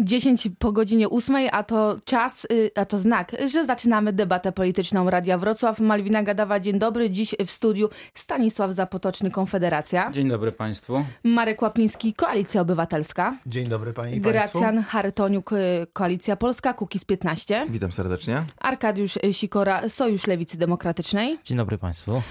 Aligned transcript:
10 0.00 0.48
po 0.58 0.72
godzinie 0.72 1.08
8, 1.08 1.36
a 1.52 1.62
to 1.62 1.96
czas, 2.04 2.46
y, 2.52 2.70
a 2.74 2.84
to 2.84 2.98
znak, 2.98 3.36
że 3.46 3.66
zaczynamy 3.66 4.12
debatę 4.12 4.52
polityczną 4.52 5.10
Radia 5.10 5.38
Wrocław. 5.38 5.80
Malwina 5.80 6.22
Gadawa, 6.22 6.60
dzień 6.60 6.78
dobry. 6.78 7.10
Dziś 7.10 7.34
w 7.46 7.50
studiu 7.50 7.88
Stanisław 8.14 8.72
Zapotoczny, 8.72 9.30
Konfederacja. 9.30 10.10
Dzień 10.10 10.28
dobry 10.28 10.52
Państwu. 10.52 11.04
Marek 11.24 11.62
Łapiński, 11.62 12.14
Koalicja 12.14 12.60
Obywatelska. 12.60 13.38
Dzień 13.46 13.68
dobry 13.68 13.92
Pani 13.92 14.16
i. 14.16 14.20
Gracjan 14.20 14.82
Hartoniuk, 14.82 15.52
y, 15.52 15.86
Koalicja 15.92 16.36
Polska, 16.36 16.74
Kukiz 16.74 17.04
15. 17.04 17.66
Witam 17.68 17.92
serdecznie. 17.92 18.42
Arkadiusz 18.60 19.18
Sikora, 19.32 19.88
Sojusz 19.88 20.26
Lewicy 20.26 20.58
Demokratycznej. 20.58 21.38
Dzień 21.44 21.56
dobry 21.56 21.78
Państwu. 21.78 22.22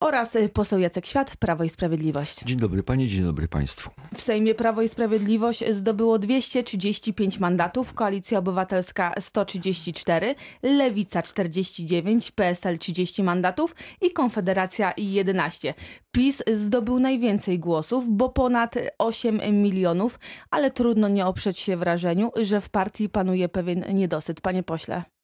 Oraz 0.00 0.36
y, 0.36 0.48
poseł 0.48 0.78
Jacek 0.78 1.06
Świat, 1.06 1.36
Prawo 1.36 1.64
i 1.64 1.68
Sprawiedliwość. 1.68 2.40
Dzień 2.44 2.58
dobry 2.58 2.82
Panie, 2.82 3.08
dzień 3.08 3.24
dobry 3.24 3.48
Państwu. 3.48 3.90
W 4.14 4.22
Sejmie 4.22 4.54
Prawo 4.54 4.82
i 4.82 4.88
Sprawiedliwość 4.88 5.64
zdobyło 5.70 6.18
235 6.18 7.38
mandatów, 7.38 7.94
Koalicja 7.94 8.38
Obywatelska 8.38 9.12
134, 9.20 10.34
Lewica 10.62 11.22
49, 11.22 12.30
PSL 12.30 12.78
30 12.78 13.22
mandatów 13.22 13.74
i 14.00 14.12
Konfederacja 14.12 14.92
11. 14.96 15.74
PiS 16.12 16.42
zdobył 16.52 16.98
najwięcej 16.98 17.58
głosów, 17.58 18.04
bo 18.08 18.28
ponad 18.28 18.74
8 18.98 19.40
milionów, 19.52 20.18
ale 20.50 20.70
trudno 20.70 21.08
nie 21.08 21.26
oprzeć 21.26 21.58
się 21.58 21.76
wrażeniu, 21.76 22.30
że 22.42 22.60
w 22.60 22.68
partii 22.68 23.08
panuje 23.08 23.48
pewien 23.48 23.84
niedosyt. 23.94 24.40
Panie 24.40 24.62
pośle. 24.62 25.17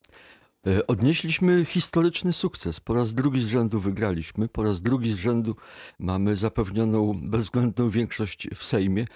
E, 0.66 0.86
odnieśliśmy 0.86 1.64
historyczny 1.64 2.32
sukces. 2.32 2.80
Po 2.80 2.94
raz 2.94 3.14
drugi 3.14 3.40
z 3.42 3.46
rzędu 3.46 3.80
wygraliśmy, 3.80 4.48
po 4.48 4.62
raz 4.62 4.82
drugi 4.82 5.12
z 5.12 5.16
rzędu 5.16 5.56
mamy 5.98 6.36
zapewnioną 6.36 7.20
bezwzględną 7.22 7.90
większość 7.90 8.48
w 8.54 8.64
Sejmie. 8.64 9.06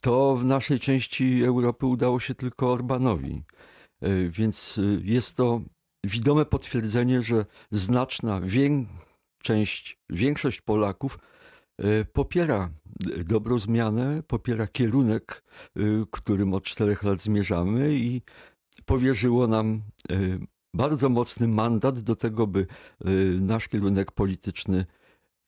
To 0.00 0.36
w 0.36 0.44
naszej 0.44 0.80
części 0.80 1.44
Europy 1.44 1.86
udało 1.86 2.20
się 2.20 2.34
tylko 2.34 2.72
Orbanowi. 2.72 3.42
E, 4.00 4.28
więc 4.28 4.78
e, 4.78 4.82
jest 5.04 5.36
to 5.36 5.60
widome 6.04 6.44
potwierdzenie, 6.44 7.22
że 7.22 7.46
znaczna 7.70 8.40
część, 9.42 9.98
większość 10.10 10.60
Polaków 10.60 11.18
popiera 12.12 12.70
dobrą 13.24 13.58
zmianę, 13.58 14.22
popiera 14.26 14.66
kierunek, 14.66 15.44
którym 16.10 16.54
od 16.54 16.64
czterech 16.64 17.02
lat 17.02 17.22
zmierzamy 17.22 17.94
i 17.94 18.22
powierzyło 18.84 19.46
nam 19.46 19.82
bardzo 20.74 21.08
mocny 21.08 21.48
mandat 21.48 22.00
do 22.00 22.16
tego, 22.16 22.46
by 22.46 22.60
y, 22.60 22.66
nasz 23.40 23.68
kierunek 23.68 24.12
polityczny, 24.12 24.86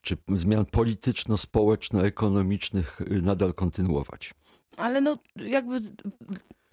czy 0.00 0.16
zmian 0.28 0.64
polityczno-społeczno-ekonomicznych 0.64 3.00
y, 3.00 3.22
nadal 3.22 3.55
kontynuować. 3.55 4.34
Ale 4.77 5.00
no, 5.00 5.18
jakby 5.36 5.80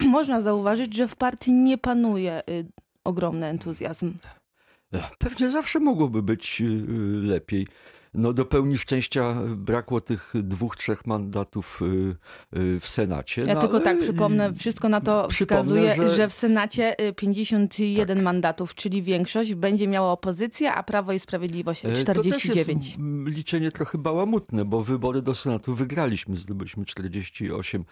można 0.00 0.40
zauważyć, 0.40 0.96
że 0.96 1.08
w 1.08 1.16
partii 1.16 1.52
nie 1.52 1.78
panuje 1.78 2.42
y, 2.50 2.66
ogromny 3.04 3.46
entuzjazm. 3.46 4.14
Pewnie 5.18 5.50
zawsze 5.50 5.80
mogłoby 5.80 6.22
być 6.22 6.62
lepiej 7.22 7.66
no 8.14 8.32
do 8.32 8.44
pełni 8.44 8.78
szczęścia 8.78 9.34
brakło 9.56 10.00
tych 10.00 10.32
dwóch, 10.34 10.76
trzech 10.76 11.06
mandatów 11.06 11.80
y, 11.82 12.56
y, 12.58 12.80
w 12.80 12.88
Senacie. 12.88 13.42
Ja 13.42 13.54
no, 13.54 13.60
tylko 13.60 13.80
tak 13.80 14.00
przypomnę, 14.00 14.54
wszystko 14.54 14.88
na 14.88 15.00
to 15.00 15.28
wskazuje, 15.30 15.96
że... 15.96 16.14
że... 16.14 16.28
w 16.28 16.32
Senacie 16.32 16.96
51 17.16 18.18
tak. 18.18 18.24
mandatów, 18.24 18.74
czyli 18.74 19.02
większość, 19.02 19.54
będzie 19.54 19.88
miała 19.88 20.12
opozycja, 20.12 20.74
a 20.74 20.82
Prawo 20.82 21.12
i 21.12 21.18
Sprawiedliwość 21.18 21.80
49. 21.80 22.14
To 22.14 22.48
też 22.52 22.56
jest 22.56 22.98
liczenie 23.26 23.70
trochę 23.70 23.98
bałamutne, 23.98 24.64
bo 24.64 24.82
wybory 24.82 25.22
do 25.22 25.34
Senatu 25.34 25.74
wygraliśmy, 25.74 26.36
zdobyliśmy 26.36 26.84
48 26.84 27.84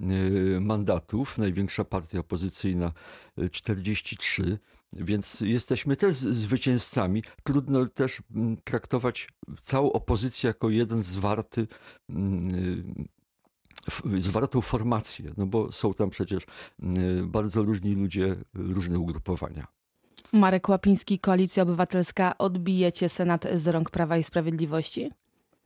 y, 0.00 0.60
mandatów, 0.60 1.38
największa 1.38 1.84
partia 1.84 2.18
opozycyjna 2.18 2.92
43. 3.50 4.58
Więc 4.92 5.40
jesteśmy 5.40 5.96
też 5.96 6.16
zwycięzcami. 6.16 7.22
Trudno 7.42 7.86
też 7.86 8.22
mm, 8.34 8.56
traktować 8.64 9.28
całą 9.62 9.92
opozycję 9.92 10.48
jako 10.48 10.70
jeden 10.70 11.02
zwarty 11.02 11.66
mm, 12.08 13.08
zwartą 14.20 14.60
formację, 14.60 15.32
no 15.36 15.46
bo 15.46 15.72
są 15.72 15.94
tam 15.94 16.10
przecież 16.10 16.42
mm, 16.82 17.30
bardzo 17.30 17.62
różni 17.62 17.94
ludzie, 17.94 18.36
różne 18.54 18.98
ugrupowania. 18.98 19.66
Marek 20.32 20.68
Łapiński, 20.68 21.18
Koalicja 21.18 21.62
Obywatelska, 21.62 22.38
odbijecie 22.38 23.08
Senat 23.08 23.46
z 23.54 23.68
rąk 23.68 23.90
Prawa 23.90 24.16
i 24.16 24.22
Sprawiedliwości? 24.22 25.10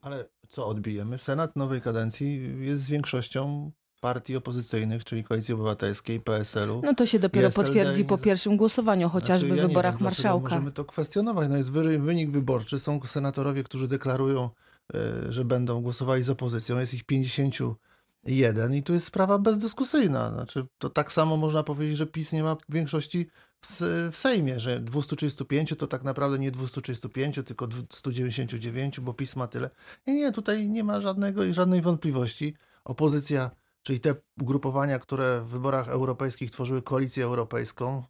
Ale 0.00 0.28
co 0.48 0.66
odbijemy? 0.66 1.18
Senat 1.18 1.56
nowej 1.56 1.80
kadencji 1.80 2.56
jest 2.60 2.80
z 2.80 2.90
większością 2.90 3.70
partii 4.04 4.36
opozycyjnych, 4.36 5.04
czyli 5.04 5.24
Koalicji 5.24 5.54
Obywatelskiej, 5.54 6.20
PSL-u. 6.20 6.80
No 6.84 6.94
to 6.94 7.06
się 7.06 7.18
dopiero 7.18 7.50
potwierdzi 7.50 8.04
po 8.04 8.18
pierwszym 8.18 8.56
głosowaniu, 8.56 9.08
chociażby 9.08 9.46
znaczy, 9.46 9.60
ja 9.60 9.66
w 9.66 9.68
wyborach 9.68 9.94
wiem, 9.94 10.04
marszałka. 10.04 10.48
Możemy 10.48 10.72
to 10.72 10.84
kwestionować. 10.84 11.48
No 11.48 11.56
jest 11.56 11.70
wynik 11.70 12.30
wyborczy, 12.30 12.80
są 12.80 13.00
senatorowie, 13.06 13.64
którzy 13.64 13.88
deklarują, 13.88 14.50
e, 14.94 15.32
że 15.32 15.44
będą 15.44 15.82
głosowali 15.82 16.22
z 16.22 16.30
opozycją, 16.30 16.78
jest 16.78 16.94
ich 16.94 17.04
51 17.04 18.74
i 18.74 18.82
tu 18.82 18.92
jest 18.94 19.06
sprawa 19.06 19.38
bezdyskusyjna. 19.38 20.30
Znaczy, 20.30 20.66
to 20.78 20.90
tak 20.90 21.12
samo 21.12 21.36
można 21.36 21.62
powiedzieć, 21.62 21.96
że 21.96 22.06
PiS 22.06 22.32
nie 22.32 22.42
ma 22.42 22.56
większości 22.68 23.26
w, 23.60 23.68
w 24.12 24.16
Sejmie, 24.16 24.60
że 24.60 24.80
235 24.80 25.74
to 25.78 25.86
tak 25.86 26.02
naprawdę 26.02 26.38
nie 26.38 26.50
235, 26.50 27.40
tylko 27.46 27.68
199, 27.92 29.00
bo 29.00 29.14
PiS 29.14 29.36
ma 29.36 29.46
tyle. 29.46 29.70
Nie, 30.06 30.14
nie, 30.14 30.32
tutaj 30.32 30.68
nie 30.68 30.84
ma 30.84 31.00
żadnego, 31.00 31.52
żadnej 31.52 31.82
wątpliwości. 31.82 32.54
Opozycja 32.84 33.50
czyli 33.84 34.00
te 34.00 34.14
ugrupowania, 34.40 34.98
które 34.98 35.40
w 35.40 35.48
wyborach 35.48 35.88
europejskich 35.88 36.50
tworzyły 36.50 36.82
koalicję 36.82 37.24
europejską, 37.24 38.02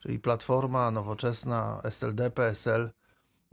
czyli 0.00 0.18
Platforma, 0.18 0.90
Nowoczesna, 0.90 1.80
SLD, 1.84 2.30
PSL, 2.30 2.90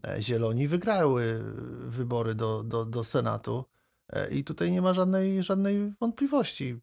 e, 0.08 0.22
Zieloni, 0.22 0.68
wygrały 0.68 1.44
wybory 1.88 2.36
do, 2.36 2.64
do, 2.64 2.86
do 2.86 3.04
Senatu 3.04 3.66
e, 4.10 4.30
i 4.30 4.44
tutaj 4.44 4.72
nie 4.72 4.82
ma 4.82 4.94
żadnej, 4.94 5.44
żadnej 5.44 5.94
wątpliwości. 6.00 6.80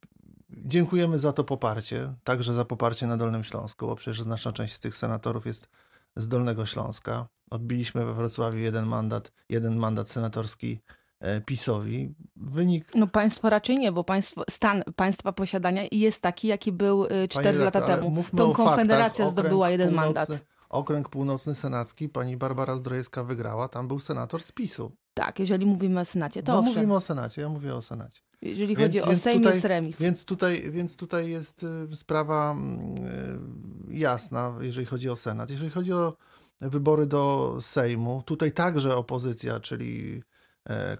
Dziękujemy 0.50 1.18
za 1.18 1.32
to 1.32 1.44
poparcie, 1.44 2.14
także 2.24 2.54
za 2.54 2.64
poparcie 2.64 3.06
na 3.06 3.16
Dolnym 3.16 3.44
Śląsku, 3.44 3.86
bo 3.86 3.96
przecież 3.96 4.22
znaczna 4.22 4.52
część 4.52 4.74
z 4.74 4.80
tych 4.80 4.96
senatorów 4.96 5.46
jest 5.46 5.68
z 6.16 6.28
Dolnego 6.28 6.66
Śląska. 6.66 7.28
Odbiliśmy 7.50 8.04
we 8.06 8.14
Wrocławiu 8.14 8.58
jeden 8.58 8.86
mandat, 8.86 9.32
jeden 9.48 9.76
mandat 9.76 10.08
senatorski 10.08 10.80
PiSowi. 11.46 12.14
Wynik... 12.36 12.94
No 12.94 13.06
państwo 13.06 13.50
raczej 13.50 13.76
nie, 13.76 13.92
bo 13.92 14.04
państwo, 14.04 14.44
stan 14.50 14.82
państwa 14.96 15.32
posiadania 15.32 15.82
jest 15.92 16.22
taki, 16.22 16.48
jaki 16.48 16.72
był 16.72 17.06
4 17.28 17.48
e, 17.48 17.64
lata 17.64 17.80
temu. 17.80 18.24
Tą 18.36 18.52
Konfederacja 18.52 19.30
zdobyła 19.30 19.70
jeden 19.70 19.94
mandat. 19.94 20.28
Okręg 20.68 21.08
Północny 21.08 21.54
Senacki, 21.54 22.08
pani 22.08 22.36
Barbara 22.36 22.76
Zdrojewska 22.76 23.24
wygrała, 23.24 23.68
tam 23.68 23.88
był 23.88 24.00
senator 24.00 24.42
z 24.42 24.52
PiSu. 24.52 24.92
Tak, 25.14 25.38
jeżeli 25.38 25.66
mówimy 25.66 26.00
o 26.00 26.04
Senacie, 26.04 26.42
to 26.42 26.52
no, 26.52 26.58
owszem. 26.58 26.74
mówimy 26.74 26.94
o 26.94 27.00
Senacie, 27.00 27.42
ja 27.42 27.48
mówię 27.48 27.74
o 27.74 27.82
Senacie. 27.82 28.22
Jeżeli 28.42 28.76
więc, 28.76 28.94
chodzi 28.94 29.02
o 29.02 29.16
Sejm, 29.16 29.38
tutaj, 29.38 29.54
jest 29.54 29.64
remis. 29.64 29.98
Więc 29.98 30.24
tutaj, 30.24 30.70
więc 30.70 30.96
tutaj 30.96 31.30
jest 31.30 31.66
y, 31.92 31.96
sprawa 31.96 32.56
y, 33.90 33.94
jasna, 33.94 34.54
jeżeli 34.60 34.86
chodzi 34.86 35.10
o 35.10 35.16
Senat. 35.16 35.50
Jeżeli 35.50 35.70
chodzi 35.70 35.92
o 35.92 36.16
wybory 36.60 37.06
do 37.06 37.54
Sejmu, 37.60 38.22
tutaj 38.26 38.52
także 38.52 38.96
opozycja, 38.96 39.60
czyli 39.60 40.22
E, 40.22 40.27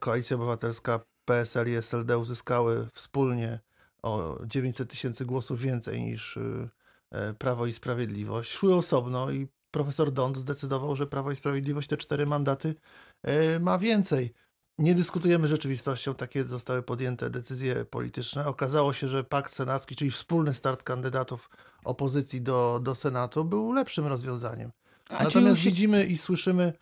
Koalicja 0.00 0.36
Obywatelska, 0.36 1.00
PSL 1.24 1.68
i 1.68 1.74
SLD 1.74 2.18
uzyskały 2.18 2.88
wspólnie 2.94 3.60
o 4.02 4.38
900 4.46 4.90
tysięcy 4.90 5.24
głosów 5.24 5.60
więcej 5.60 6.02
niż 6.02 6.36
y, 6.36 6.68
e, 7.10 7.34
Prawo 7.34 7.66
i 7.66 7.72
Sprawiedliwość. 7.72 8.50
Szły 8.50 8.74
osobno 8.74 9.30
i 9.30 9.48
profesor 9.70 10.12
Dont 10.12 10.36
zdecydował, 10.36 10.96
że 10.96 11.06
Prawo 11.06 11.32
i 11.32 11.36
Sprawiedliwość 11.36 11.88
te 11.88 11.96
cztery 11.96 12.26
mandaty 12.26 12.74
e, 13.22 13.60
ma 13.60 13.78
więcej. 13.78 14.34
Nie 14.78 14.94
dyskutujemy 14.94 15.48
rzeczywistością, 15.48 16.14
takie 16.14 16.44
zostały 16.44 16.82
podjęte 16.82 17.30
decyzje 17.30 17.84
polityczne. 17.84 18.46
Okazało 18.46 18.92
się, 18.92 19.08
że 19.08 19.24
pakt 19.24 19.52
senacki, 19.52 19.96
czyli 19.96 20.10
wspólny 20.10 20.54
start 20.54 20.82
kandydatów 20.82 21.50
opozycji 21.84 22.42
do, 22.42 22.80
do 22.82 22.94
Senatu, 22.94 23.44
był 23.44 23.72
lepszym 23.72 24.06
rozwiązaniem. 24.06 24.70
A 25.08 25.24
Natomiast 25.24 25.60
widzimy 25.60 26.04
i 26.06 26.18
słyszymy, 26.18 26.72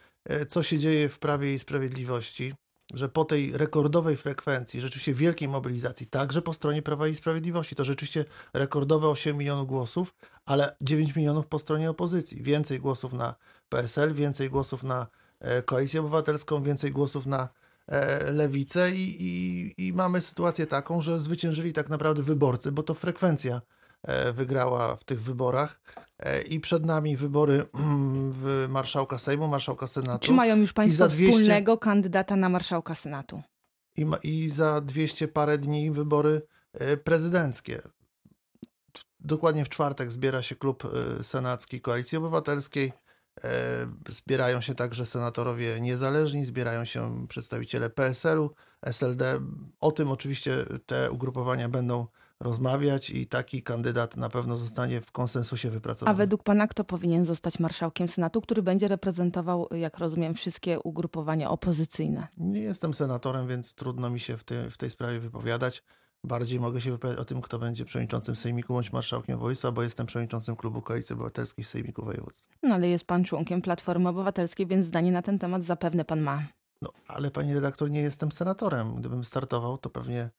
co 0.48 0.62
się 0.62 0.78
dzieje 0.78 1.08
w 1.08 1.18
Prawie 1.18 1.54
i 1.54 1.58
Sprawiedliwości 1.58 2.54
że 2.94 3.08
po 3.08 3.24
tej 3.24 3.52
rekordowej 3.52 4.16
frekwencji, 4.16 4.80
rzeczywiście 4.80 5.14
wielkiej 5.14 5.48
mobilizacji, 5.48 6.06
także 6.06 6.42
po 6.42 6.52
stronie 6.52 6.82
Prawa 6.82 7.08
i 7.08 7.14
Sprawiedliwości, 7.14 7.74
to 7.74 7.84
rzeczywiście 7.84 8.24
rekordowe 8.54 9.08
8 9.08 9.36
milionów 9.36 9.66
głosów, 9.66 10.14
ale 10.46 10.76
9 10.80 11.16
milionów 11.16 11.46
po 11.46 11.58
stronie 11.58 11.90
opozycji. 11.90 12.42
Więcej 12.42 12.80
głosów 12.80 13.12
na 13.12 13.34
PSL, 13.68 14.14
więcej 14.14 14.50
głosów 14.50 14.82
na 14.82 15.06
e, 15.40 15.62
Koalicję 15.62 16.00
Obywatelską, 16.00 16.62
więcej 16.62 16.92
głosów 16.92 17.26
na 17.26 17.48
e, 17.86 18.32
Lewicę 18.32 18.90
i, 18.90 19.16
i, 19.22 19.74
i 19.86 19.92
mamy 19.92 20.20
sytuację 20.20 20.66
taką, 20.66 21.00
że 21.00 21.20
zwyciężyli 21.20 21.72
tak 21.72 21.88
naprawdę 21.88 22.22
wyborcy, 22.22 22.72
bo 22.72 22.82
to 22.82 22.94
frekwencja 22.94 23.60
wygrała 24.32 24.96
w 24.96 25.04
tych 25.04 25.22
wyborach. 25.22 25.80
E, 26.18 26.42
I 26.42 26.60
przed 26.60 26.84
nami 26.86 27.16
wybory 27.16 27.64
mm, 27.74 28.32
w 28.32 28.66
marszałka 28.68 29.18
Sejmu, 29.18 29.48
marszałka 29.48 29.86
Senatu. 29.86 30.26
Czy 30.26 30.32
mają 30.32 30.56
już 30.56 30.72
Państwo 30.72 31.08
200... 31.08 31.32
wspólnego 31.32 31.78
kandydata 31.78 32.36
na 32.36 32.48
marszałka 32.48 32.94
Senatu? 32.94 33.42
I, 33.96 34.04
ma, 34.04 34.16
I 34.22 34.48
za 34.48 34.80
200 34.80 35.28
parę 35.28 35.58
dni 35.58 35.90
wybory 35.90 36.42
e, 36.72 36.96
prezydenckie. 36.96 37.82
dokładnie 39.20 39.64
w 39.64 39.68
czwartek 39.68 40.10
zbiera 40.10 40.42
się 40.42 40.56
klub 40.56 40.82
senacki 41.22 41.80
Koalicji 41.80 42.18
Obywatelskiej. 42.18 42.92
E, 43.44 43.50
Zbierają 44.08 44.60
się 44.60 44.74
także 44.74 45.06
senatorowie 45.06 45.80
niezależni, 45.80 46.44
zbierają 46.44 46.84
się 46.84 47.26
przedstawiciele 47.28 47.90
PSL-u, 47.90 48.50
SLD. 48.86 49.40
O 49.80 49.92
tym 49.92 50.10
oczywiście 50.10 50.64
te 50.86 51.10
ugrupowania 51.10 51.68
będą 51.68 52.06
rozmawiać 52.40 53.10
i 53.10 53.26
taki 53.26 53.62
kandydat 53.62 54.16
na 54.16 54.28
pewno 54.28 54.58
zostanie 54.58 55.00
w 55.00 55.12
konsensusie 55.12 55.68
A 55.68 55.70
wypracowany. 55.70 56.18
według 56.18 56.42
pana 56.42 56.66
kto 56.66 56.84
powinien 56.84 57.24
zostać 57.24 57.58
marszałkiem 57.58 58.08
Senatu, 58.08 58.40
który 58.40 58.62
będzie 58.62 58.88
reprezentował, 58.88 59.68
jak 59.70 59.98
rozumiem, 59.98 60.34
wszystkie 60.34 60.80
ugrupowania 60.80 61.50
opozycyjne? 61.50 62.28
Nie 62.38 62.60
jestem 62.60 62.94
senatorem, 62.94 63.48
więc 63.48 63.74
trudno 63.74 64.10
mi 64.10 64.20
się 64.20 64.36
w, 64.36 64.44
tej 64.44 64.70
w 64.70 64.76
tej 64.76 64.90
sprawie 64.90 65.20
wypowiadać. 65.20 65.82
Bardziej 66.24 66.60
mogę 66.60 66.80
się 66.80 66.90
wypowiadać 66.90 67.22
o 67.22 67.24
tym, 67.24 67.40
kto 67.40 67.58
będzie 67.58 67.84
przewodniczącym 67.84 68.36
Sejmiku 68.36 68.74
bądź 68.74 68.92
marszałkiem 68.92 69.38
województwa, 69.38 69.72
bo 69.72 69.82
jestem 69.82 70.06
przewodniczącym 70.06 70.56
klubu 70.56 70.82
Koalicji 70.82 71.12
Obywatelskiej 71.12 71.64
w 71.64 71.68
Sejmiku 71.68 72.04
Województwa. 72.04 72.54
No 72.62 72.74
ale 72.74 72.88
jest 72.88 73.04
pan 73.04 73.24
członkiem 73.24 73.62
Platformy 73.62 74.08
Obywatelskiej, 74.08 74.66
więc 74.66 74.86
zdanie 74.86 75.12
na 75.12 75.22
ten 75.22 75.38
temat 75.38 75.62
zapewne 75.62 76.04
pan 76.04 76.20
ma. 76.20 76.42
No, 76.82 76.90
ale 77.08 77.30
pani 77.30 77.54
redaktor, 77.54 77.90
nie 77.90 78.00
jestem 78.00 78.32
senatorem. 78.32 78.94
Gdybym 78.94 79.24
startował, 79.24 79.78
to 79.78 79.90
pewnie 79.90 80.30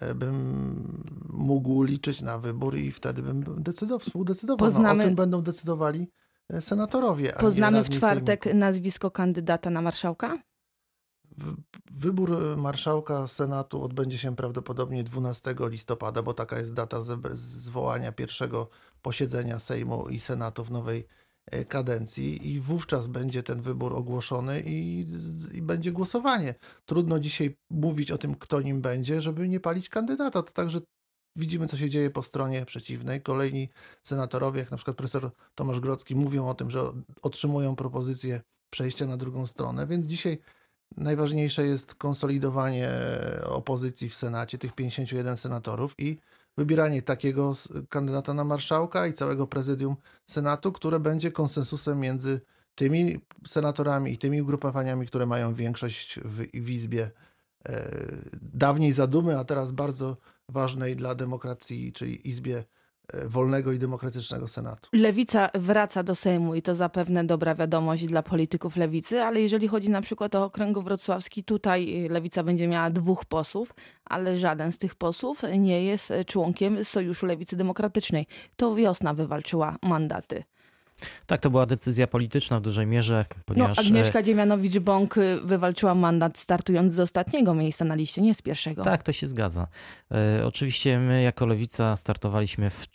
e, 0.00 0.14
bym 0.14 1.04
mógł 1.28 1.82
liczyć 1.82 2.22
na 2.22 2.38
wybór 2.38 2.76
i 2.76 2.92
wtedy 2.92 3.22
bym 3.22 3.62
decydował, 3.62 3.98
współdecydował. 3.98 4.70
No, 4.70 4.78
Poznamy- 4.78 5.02
o 5.02 5.06
tym 5.06 5.14
będą 5.14 5.42
decydowali 5.42 6.10
e, 6.50 6.60
senatorowie. 6.60 7.32
Poznamy 7.40 7.84
w 7.84 7.90
czwartek 7.90 8.44
Sejmiku. 8.44 8.60
nazwisko 8.60 9.10
kandydata 9.10 9.70
na 9.70 9.82
marszałka? 9.82 10.38
Wybór 11.90 12.56
marszałka 12.56 13.26
Senatu 13.26 13.82
odbędzie 13.82 14.18
się 14.18 14.36
prawdopodobnie 14.36 15.04
12 15.04 15.54
listopada, 15.60 16.22
bo 16.22 16.34
taka 16.34 16.58
jest 16.58 16.74
data 16.74 16.98
zwołania 17.32 18.12
pierwszego 18.12 18.68
posiedzenia 19.02 19.58
Sejmu 19.58 20.08
i 20.08 20.20
Senatu 20.20 20.64
w 20.64 20.70
nowej 20.70 21.06
kadencji 21.68 22.52
i 22.52 22.60
wówczas 22.60 23.06
będzie 23.06 23.42
ten 23.42 23.62
wybór 23.62 23.92
ogłoszony 23.92 24.62
i, 24.66 25.06
i 25.54 25.62
będzie 25.62 25.92
głosowanie. 25.92 26.54
Trudno 26.86 27.18
dzisiaj 27.18 27.56
mówić 27.70 28.10
o 28.10 28.18
tym, 28.18 28.34
kto 28.34 28.60
nim 28.60 28.80
będzie, 28.80 29.22
żeby 29.22 29.48
nie 29.48 29.60
palić 29.60 29.88
kandydata. 29.88 30.42
To 30.42 30.52
także 30.52 30.80
widzimy, 31.36 31.66
co 31.66 31.76
się 31.76 31.90
dzieje 31.90 32.10
po 32.10 32.22
stronie 32.22 32.66
przeciwnej. 32.66 33.22
Kolejni 33.22 33.68
senatorowie, 34.02 34.60
jak 34.60 34.70
na 34.70 34.76
przykład 34.76 34.96
profesor 34.96 35.30
Tomasz 35.54 35.80
Grodzki, 35.80 36.16
mówią 36.16 36.48
o 36.48 36.54
tym, 36.54 36.70
że 36.70 36.92
otrzymują 37.22 37.76
propozycję 37.76 38.40
przejścia 38.70 39.06
na 39.06 39.16
drugą 39.16 39.46
stronę, 39.46 39.86
więc 39.86 40.06
dzisiaj 40.06 40.38
najważniejsze 40.96 41.66
jest 41.66 41.94
konsolidowanie 41.94 42.90
opozycji 43.44 44.08
w 44.08 44.14
Senacie, 44.14 44.58
tych 44.58 44.74
51 44.74 45.36
senatorów 45.36 45.94
i 45.98 46.18
wybieranie 46.60 47.02
takiego 47.02 47.56
kandydata 47.88 48.34
na 48.34 48.44
marszałka 48.44 49.06
i 49.06 49.12
całego 49.12 49.46
prezydium 49.46 49.96
Senatu, 50.26 50.72
które 50.72 51.00
będzie 51.00 51.32
konsensusem 51.32 52.00
między 52.00 52.40
tymi 52.74 53.20
senatorami 53.46 54.12
i 54.12 54.18
tymi 54.18 54.42
ugrupowaniami, 54.42 55.06
które 55.06 55.26
mają 55.26 55.54
większość 55.54 56.20
w, 56.24 56.36
w 56.64 56.70
Izbie 56.70 57.10
e, 57.68 57.90
dawniej 58.42 58.92
zadumy, 58.92 59.38
a 59.38 59.44
teraz 59.44 59.72
bardzo 59.72 60.16
ważnej 60.48 60.96
dla 60.96 61.14
demokracji, 61.14 61.92
czyli 61.92 62.28
Izbie 62.28 62.64
wolnego 63.26 63.72
i 63.72 63.78
demokratycznego 63.78 64.48
Senatu. 64.48 64.90
Lewica 64.92 65.50
wraca 65.54 66.02
do 66.02 66.14
Sejmu 66.14 66.54
i 66.54 66.62
to 66.62 66.74
zapewne 66.74 67.24
dobra 67.24 67.54
wiadomość 67.54 68.06
dla 68.06 68.22
polityków 68.22 68.76
lewicy, 68.76 69.22
ale 69.22 69.40
jeżeli 69.40 69.68
chodzi 69.68 69.90
na 69.90 70.00
przykład 70.00 70.34
o 70.34 70.44
okręgu 70.44 70.82
wrocławski, 70.82 71.44
tutaj 71.44 72.08
lewica 72.10 72.42
będzie 72.42 72.68
miała 72.68 72.90
dwóch 72.90 73.24
posłów, 73.24 73.74
ale 74.04 74.36
żaden 74.36 74.72
z 74.72 74.78
tych 74.78 74.94
posłów 74.94 75.42
nie 75.58 75.84
jest 75.84 76.12
członkiem 76.26 76.84
Sojuszu 76.84 77.26
Lewicy 77.26 77.56
Demokratycznej. 77.56 78.26
To 78.56 78.74
wiosna 78.74 79.14
wywalczyła 79.14 79.76
mandaty. 79.82 80.44
Tak, 81.26 81.40
to 81.40 81.50
była 81.50 81.66
decyzja 81.66 82.06
polityczna 82.06 82.60
w 82.60 82.62
dużej 82.62 82.86
mierze, 82.86 83.24
No, 83.36 83.42
ponieważ 83.46 83.78
e, 83.78 83.80
Agnieszka 83.80 84.22
Dziemianowicz-Bąk 84.22 85.18
y, 85.18 85.40
wywalczyła 85.44 85.94
mandat 85.94 86.38
startując 86.38 86.92
z 86.92 87.00
ostatniego 87.00 87.54
miejsca 87.54 87.84
na 87.84 87.94
liście, 87.94 88.22
nie 88.22 88.34
z 88.34 88.42
pierwszego. 88.42 88.82
Tak, 88.82 89.02
to 89.02 89.12
się 89.12 89.26
zgadza. 89.26 89.66
E, 90.12 90.46
oczywiście 90.46 90.98
my 90.98 91.22
jako 91.22 91.46
Lewica 91.46 91.96
startowaliśmy 91.96 92.70
w, 92.70 92.86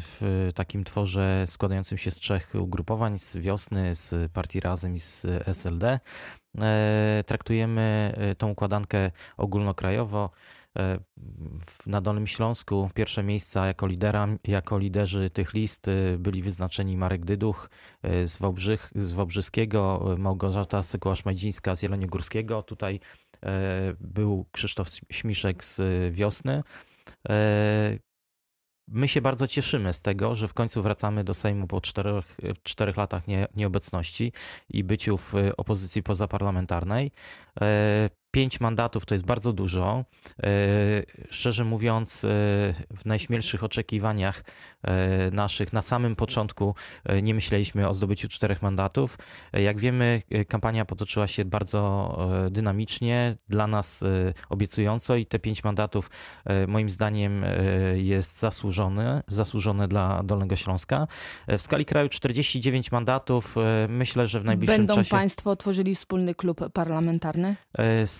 w 0.00 0.50
takim 0.54 0.84
tworze 0.84 1.44
składającym 1.46 1.98
się 1.98 2.10
z 2.10 2.16
trzech 2.16 2.52
ugrupowań, 2.54 3.18
z 3.18 3.36
Wiosny, 3.36 3.94
z 3.94 4.32
Partii 4.32 4.60
Razem 4.60 4.94
i 4.94 5.00
z 5.00 5.26
SLD. 5.46 6.00
E, 6.60 7.24
traktujemy 7.26 8.14
e, 8.16 8.34
tą 8.34 8.50
układankę 8.50 9.10
ogólnokrajowo. 9.36 10.30
E, 10.78 10.98
Na 11.86 12.00
Dolnym 12.00 12.26
Śląsku 12.26 12.90
pierwsze 12.94 13.22
miejsca 13.22 13.66
jako, 13.66 13.86
lidera, 13.86 14.28
jako 14.44 14.78
liderzy 14.78 15.30
tych 15.30 15.54
list 15.54 15.88
e, 15.88 16.18
byli 16.18 16.42
wyznaczeni 16.42 16.96
Marek 16.96 17.24
Dyduch 17.24 17.70
e, 18.02 18.28
z, 18.28 18.38
Wałbrzych, 18.38 18.90
z 18.94 19.12
Wałbrzyskiego, 19.12 20.14
Małgorzata 20.18 20.82
Sykuła-Szmajdzińska 20.82 21.76
z 21.76 21.82
Jeleniogórskiego. 21.82 22.62
Tutaj 22.62 23.00
był 24.00 24.46
Krzysztof 24.52 24.88
Śmiszek 25.10 25.64
z 25.64 25.80
Wiosny. 26.14 26.62
My 28.88 29.08
się 29.08 29.20
bardzo 29.20 29.48
cieszymy 29.48 29.92
z 29.92 30.02
tego, 30.02 30.34
że 30.34 30.48
w 30.48 30.54
końcu 30.54 30.82
wracamy 30.82 31.24
do 31.24 31.34
Sejmu 31.34 31.66
po 31.66 31.80
czterech, 31.80 32.36
czterech 32.62 32.96
latach 32.96 33.28
nie, 33.28 33.46
nieobecności 33.56 34.32
i 34.68 34.84
byciu 34.84 35.18
w 35.18 35.34
opozycji 35.56 36.02
pozaparlamentarnej. 36.02 37.10
Pięć 38.32 38.60
mandatów 38.60 39.06
to 39.06 39.14
jest 39.14 39.26
bardzo 39.26 39.52
dużo. 39.52 40.04
E, 40.42 40.48
Szczerze 41.30 41.64
mówiąc, 41.64 42.24
e, 42.24 42.28
w 42.96 43.04
najśmielszych 43.04 43.64
oczekiwaniach 43.64 44.44
e, 44.82 45.30
naszych 45.30 45.72
na 45.72 45.82
samym 45.82 46.16
początku 46.16 46.74
nie 47.22 47.34
myśleliśmy 47.34 47.88
o 47.88 47.94
zdobyciu 47.94 48.28
czterech 48.28 48.62
mandatów. 48.62 49.18
Jak 49.52 49.80
wiemy, 49.80 50.22
kampania 50.48 50.84
potoczyła 50.84 51.26
się 51.26 51.44
bardzo 51.44 51.82
dynamicznie, 52.50 53.36
dla 53.48 53.66
nas 53.66 54.04
obiecująco 54.48 55.16
i 55.16 55.26
te 55.26 55.38
pięć 55.38 55.64
mandatów 55.64 56.10
moim 56.68 56.90
zdaniem 56.90 57.44
jest 57.94 58.38
zasłużone, 58.38 59.22
zasłużone 59.28 59.88
dla 59.88 60.22
Dolnego 60.22 60.56
Śląska. 60.56 61.06
W 61.48 61.62
skali 61.62 61.84
kraju 61.84 62.08
49 62.08 62.92
mandatów. 62.92 63.56
Myślę, 63.88 64.26
że 64.26 64.40
w 64.40 64.44
najbliższym 64.44 64.76
Będą 64.76 64.94
czasie 64.94 65.10
państwo 65.10 65.50
otworzyli 65.50 65.94
wspólny 65.94 66.34
klub 66.34 66.72
parlamentarny? 66.72 67.56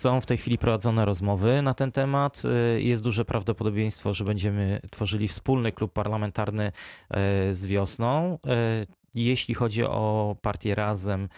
Są 0.03 0.21
w 0.21 0.25
tej 0.25 0.37
chwili 0.37 0.57
prowadzone 0.57 1.05
rozmowy 1.05 1.61
na 1.61 1.73
ten 1.73 1.91
temat. 1.91 2.41
E, 2.45 2.81
Jest 2.81 3.03
duże 3.03 3.25
prawdopodobieństwo, 3.25 4.13
że 4.13 4.23
będziemy 4.23 4.81
tworzyli 4.91 5.27
wspólny 5.27 5.71
klub 5.71 5.93
parlamentarny 5.93 6.63
e, 7.09 7.53
z 7.53 7.65
wiosną. 7.65 8.39
E, 8.47 8.85
Jeśli 9.15 9.53
chodzi 9.55 9.83
o 9.83 10.35
partię 10.41 10.75
Razem, 10.75 11.29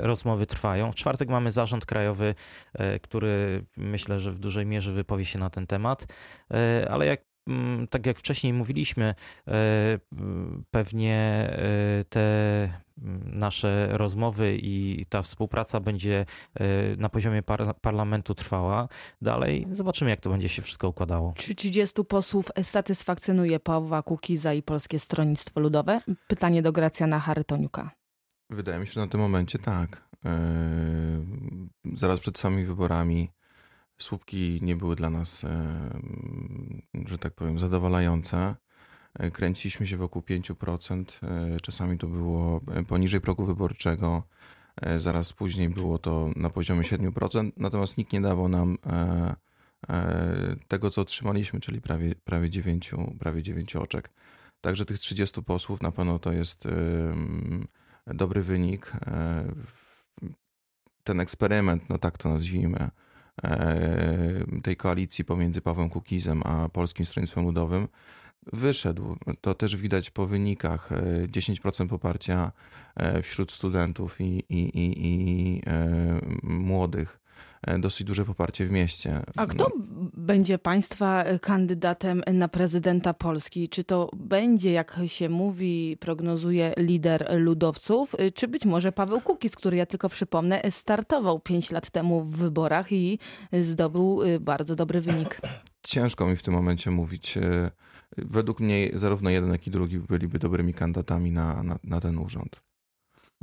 rozmowy 0.00 0.46
trwają. 0.46 0.92
W 0.92 0.94
czwartek 0.94 1.28
mamy 1.28 1.52
zarząd 1.52 1.86
krajowy, 1.86 2.34
który 3.02 3.64
myślę, 3.76 4.20
że 4.20 4.32
w 4.32 4.38
dużej 4.38 4.66
mierze 4.66 4.92
wypowie 4.92 5.24
się 5.24 5.38
na 5.38 5.50
ten 5.50 5.66
temat, 5.66 6.06
ale 6.90 7.06
jak 7.06 7.20
tak 7.90 8.06
jak 8.06 8.18
wcześniej 8.18 8.52
mówiliśmy, 8.52 9.14
e, 9.48 9.54
pewnie 10.70 11.14
e, 11.52 12.04
te 12.04 12.20
mm, 13.02 13.38
nasze 13.38 13.88
rozmowy 13.90 14.58
i 14.62 15.06
ta 15.08 15.22
współpraca 15.22 15.80
będzie 15.80 16.26
e, 16.54 16.64
na 16.96 17.08
poziomie 17.08 17.42
par- 17.42 17.74
parlamentu 17.80 18.34
trwała. 18.34 18.88
Dalej 19.22 19.66
zobaczymy, 19.70 20.10
jak 20.10 20.20
to 20.20 20.30
będzie 20.30 20.48
się 20.48 20.62
wszystko 20.62 20.88
układało. 20.88 21.32
Czy 21.36 21.54
30 21.54 22.04
posłów 22.04 22.50
satysfakcjonuje 22.62 23.60
Pawła 23.60 24.02
Kukiza 24.02 24.54
i 24.54 24.62
Polskie 24.62 24.98
Stronnictwo 24.98 25.60
Ludowe? 25.60 26.00
Pytanie 26.26 26.62
do 26.62 26.72
Gracjana 26.72 27.20
Charytoniuka. 27.20 27.90
Wydaje 28.50 28.78
mi 28.78 28.86
się, 28.86 28.92
że 28.92 29.00
na 29.00 29.06
tym 29.06 29.20
momencie 29.20 29.58
tak. 29.58 30.08
Eee, 30.24 30.32
Zaraz 31.94 32.20
przed 32.20 32.38
samymi 32.38 32.64
wyborami 32.64 33.30
słupki 33.98 34.58
nie 34.62 34.76
były 34.76 34.96
dla 34.96 35.10
nas, 35.10 35.44
em, 35.44 36.82
że 37.06 37.18
tak 37.18 37.34
powiem, 37.34 37.58
zadowalające. 37.58 38.54
E, 39.14 39.30
Kręciliśmy 39.30 39.86
się 39.86 39.96
wokół 39.96 40.22
5%, 40.22 41.20
e, 41.22 41.60
czasami 41.60 41.98
to 41.98 42.06
było 42.06 42.60
e, 42.74 42.84
poniżej 42.84 43.20
progu 43.20 43.46
wyborczego, 43.46 44.22
e, 44.82 44.98
zaraz 45.00 45.32
później 45.32 45.68
było 45.68 45.98
to 45.98 46.30
na 46.36 46.50
poziomie 46.50 46.84
7%, 46.84 47.52
natomiast 47.56 47.98
nikt 47.98 48.12
nie 48.12 48.20
dawał 48.20 48.48
nam 48.48 48.78
e, 48.86 49.36
e, 49.88 50.56
tego, 50.68 50.90
co 50.90 51.00
otrzymaliśmy, 51.00 51.60
czyli 51.60 51.80
prawie, 51.80 52.14
prawie 52.14 52.50
9, 52.50 52.94
prawie 53.18 53.42
9 53.42 53.76
oczek. 53.76 54.10
Także 54.60 54.84
tych 54.84 54.98
30 54.98 55.42
posłów 55.42 55.82
na 55.82 55.92
pewno 55.92 56.18
to 56.18 56.32
jest 56.32 56.68
dobry 58.06 58.42
wynik. 58.42 58.92
E, 59.06 59.44
Ten 61.04 61.20
eksperyment, 61.20 61.88
no 61.88 61.98
tak 61.98 62.18
to 62.18 62.28
nazwijmy, 62.28 62.78
e, 62.78 62.90
tej 64.62 64.76
koalicji 64.76 65.24
pomiędzy 65.24 65.60
Pawłem 65.60 65.90
Kukizem 65.90 66.42
a 66.44 66.68
Polskim 66.68 67.06
Stronnictwem 67.06 67.44
Ludowym 67.44 67.88
wyszedł. 68.52 69.16
To 69.40 69.54
też 69.54 69.76
widać 69.76 70.10
po 70.10 70.26
wynikach. 70.26 70.92
E, 70.92 71.28
10% 71.28 71.88
poparcia 71.88 72.52
e, 72.96 73.22
wśród 73.22 73.52
studentów 73.52 74.20
i, 74.20 74.44
i, 74.48 74.78
i, 74.78 75.06
i 75.06 75.62
e, 75.66 76.20
młodych 76.42 77.20
e, 77.20 77.28
dosyć 77.78 78.06
duże 78.06 78.24
poparcie 78.24 78.66
w 78.66 78.70
mieście. 78.70 79.22
A 79.36 79.46
kto 79.46 79.70
będzie 80.16 80.58
państwa 80.58 81.24
kandydatem 81.40 82.22
na 82.32 82.48
prezydenta 82.48 83.14
Polski? 83.14 83.68
Czy 83.68 83.84
to 83.84 84.10
będzie, 84.16 84.72
jak 84.72 85.00
się 85.06 85.28
mówi, 85.28 85.96
prognozuje 86.00 86.74
lider 86.76 87.40
ludowców, 87.40 88.16
czy 88.34 88.48
być 88.48 88.64
może 88.64 88.92
Paweł 88.92 89.20
Kukiz, 89.20 89.56
który 89.56 89.76
ja 89.76 89.86
tylko 89.86 90.08
przypomnę, 90.08 90.62
startował 90.70 91.40
5 91.40 91.70
lat 91.70 91.90
temu 91.90 92.22
w 92.22 92.36
wyborach 92.36 92.92
i 92.92 93.18
zdobył 93.52 94.20
bardzo 94.40 94.76
dobry 94.76 95.00
wynik. 95.00 95.40
Ciężko 95.82 96.26
mi 96.26 96.36
w 96.36 96.42
tym 96.42 96.54
momencie 96.54 96.90
mówić. 96.90 97.36
E, 97.36 97.70
Według 98.16 98.60
mnie 98.60 98.90
zarówno 98.94 99.30
jeden, 99.30 99.52
jak 99.52 99.66
i 99.66 99.70
drugi 99.70 99.98
byliby 99.98 100.38
dobrymi 100.38 100.74
kandydatami 100.74 101.30
na, 101.30 101.62
na, 101.62 101.78
na 101.84 102.00
ten 102.00 102.18
urząd. 102.18 102.62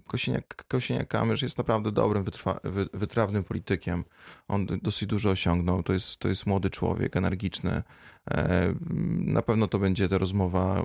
Kosiniak, 0.07 0.65
Kosiniak-Kamysz 0.67 1.43
jest 1.43 1.57
naprawdę 1.57 1.91
dobrym, 1.91 2.23
wytrwa, 2.23 2.59
wy, 2.63 2.87
wytrawnym 2.93 3.43
politykiem. 3.43 4.03
On 4.47 4.65
dosyć 4.81 5.09
dużo 5.09 5.29
osiągnął. 5.29 5.83
To 5.83 5.93
jest, 5.93 6.17
to 6.17 6.27
jest 6.27 6.45
młody 6.45 6.69
człowiek, 6.69 7.17
energiczny. 7.17 7.83
E, 8.31 8.73
Na 9.19 9.41
pewno 9.41 9.67
to 9.67 9.79
będzie 9.79 10.09
ta 10.09 10.17
rozmowa 10.17 10.79
y, 10.79 10.83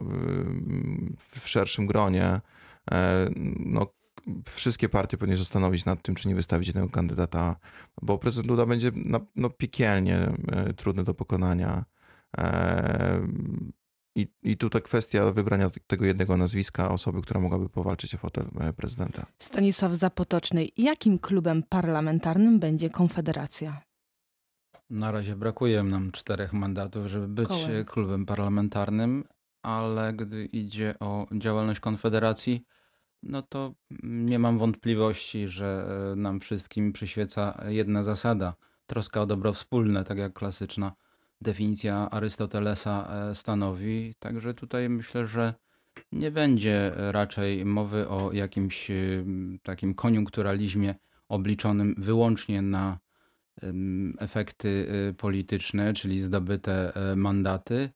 w 1.40 1.48
szerszym 1.48 1.86
gronie. 1.86 2.40
E, 2.92 3.30
No, 3.58 3.86
wszystkie 4.44 4.88
partie 4.88 5.16
powinny 5.16 5.36
zastanowić 5.36 5.84
nad 5.84 6.02
tym, 6.02 6.14
czy 6.14 6.28
nie 6.28 6.34
wystawić 6.34 6.68
jednego 6.68 6.88
kandydata, 6.88 7.56
bo 8.02 8.18
prezydent 8.18 8.48
Duda 8.48 8.66
będzie 8.66 8.90
no, 9.36 9.50
piekielnie 9.50 10.18
e, 10.52 10.72
trudny 10.72 11.04
do 11.04 11.14
pokonania. 11.14 11.84
I, 14.14 14.28
I 14.42 14.56
tutaj 14.56 14.82
kwestia 14.82 15.32
wybrania 15.32 15.70
tego 15.86 16.04
jednego 16.04 16.36
nazwiska, 16.36 16.90
osoby, 16.90 17.22
która 17.22 17.40
mogłaby 17.40 17.68
powalczyć 17.68 18.14
o 18.14 18.18
fotel 18.18 18.46
e, 18.60 18.72
prezydenta. 18.72 19.26
Stanisław 19.38 19.94
Zapotoczny, 19.94 20.66
jakim 20.76 21.18
klubem 21.18 21.62
parlamentarnym 21.62 22.58
będzie 22.58 22.90
Konfederacja? 22.90 23.80
Na 24.90 25.10
razie 25.10 25.36
brakuje 25.36 25.82
nam 25.82 26.12
czterech 26.12 26.52
mandatów, 26.52 27.06
żeby 27.06 27.28
być 27.28 27.48
Kołem. 27.48 27.70
e, 27.76 27.84
klubem 27.84 28.26
parlamentarnym, 28.26 29.24
ale 29.62 30.12
gdy 30.12 30.44
idzie 30.44 30.94
o 31.00 31.26
działalność 31.32 31.80
Konfederacji, 31.80 32.64
no 33.22 33.42
to 33.42 33.74
nie 34.02 34.38
mam 34.38 34.58
wątpliwości, 34.58 35.48
że 35.48 35.86
e, 36.12 36.16
nam 36.16 36.40
wszystkim 36.40 36.92
przyświeca 36.92 37.64
jedna 37.68 38.02
zasada 38.02 38.54
troska 38.86 39.20
o 39.22 39.26
dobro 39.26 39.52
wspólne, 39.52 40.04
tak 40.04 40.18
jak 40.18 40.32
klasyczna 40.32 40.92
definicja 41.40 42.10
Arystotelesa 42.10 43.08
e, 43.30 43.34
stanowi. 43.34 44.14
Także 44.18 44.54
tutaj 44.54 44.88
myślę, 44.88 45.26
że 45.26 45.54
nie 46.12 46.30
będzie 46.30 46.92
raczej 46.96 47.64
mowy 47.64 48.08
o 48.08 48.32
jakimś 48.32 48.90
e, 48.90 48.94
takim 49.62 49.94
koniunkturalizmie 49.94 50.94
obliczonym 51.28 51.94
wyłącznie 51.98 52.62
na 52.62 52.98
efekty 54.18 54.86
e, 55.08 55.14
polityczne, 55.14 55.92
czyli 55.92 56.20
zdobyte 56.20 56.92
mandaty. 57.16 57.90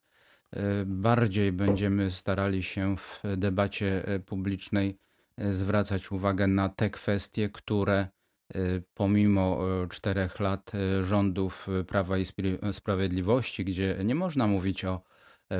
Bardziej 0.85 1.51
będziemy 1.51 2.11
starali 2.11 2.63
się 2.63 2.97
w 2.97 3.21
debacie 3.37 4.03
publicznej 4.25 4.97
zwracać 5.51 6.11
uwagę 6.11 6.47
na 6.47 6.69
te 6.69 6.89
kwestie, 6.89 7.49
które 7.49 8.07
pomimo 8.93 9.59
e, 9.83 9.87
czterech 9.87 10.39
lat 10.39 10.71
e, 10.75 11.03
rządów 11.03 11.67
Prawa 11.87 12.17
i 12.17 12.25
Sprawiedliwości, 12.71 13.65
gdzie 13.65 13.97
nie 14.03 14.15
można 14.15 14.47
mówić 14.47 14.85
o 14.85 15.01